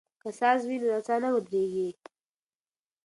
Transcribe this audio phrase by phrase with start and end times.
[0.21, 1.89] که ساز وي نو نڅا نه ودریږي.